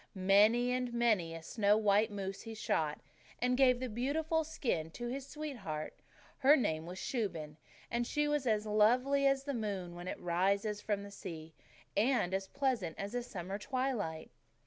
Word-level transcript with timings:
Many 0.15 0.71
and 0.71 0.91
many 0.95 1.35
a 1.35 1.43
snow 1.43 1.77
white 1.77 2.09
moose 2.09 2.41
he 2.41 2.55
shot, 2.55 3.01
and 3.39 3.55
gave 3.55 3.79
the 3.79 3.87
beautiful 3.87 4.43
skin 4.43 4.89
to 4.93 5.09
his 5.09 5.27
sweetheart. 5.27 5.93
Her 6.39 6.55
name 6.55 6.87
was 6.87 6.97
Shuben 6.97 7.57
and 7.91 8.07
she 8.07 8.27
was 8.27 8.47
as 8.47 8.65
lovely 8.65 9.27
as 9.27 9.43
the 9.43 9.53
moon 9.53 9.93
when 9.93 10.07
it 10.07 10.19
rises 10.19 10.81
from 10.81 11.03
the 11.03 11.11
sea, 11.11 11.53
and 11.95 12.33
as 12.33 12.47
pleasant 12.47 12.97
as 12.97 13.13
a 13.13 13.21
summer 13.21 13.59
twilight. 13.59 14.31